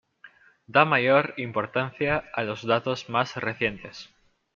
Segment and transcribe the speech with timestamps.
[0.65, 4.09] Da mayor importancia a los datos más recientes.